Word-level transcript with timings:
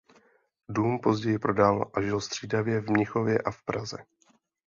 Dům 0.69 0.99
později 0.99 1.39
prodal 1.39 1.91
a 1.93 2.01
žil 2.01 2.21
střídavě 2.21 2.81
v 2.81 2.89
Mnichově 2.89 3.39
a 3.39 3.51
v 3.51 3.63
Praze. 3.63 3.97